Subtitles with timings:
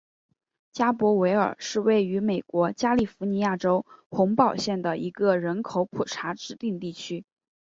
[0.71, 7.23] 加伯维尔是位于美国加利福尼亚州洪堡县的一个人口普查指定地区。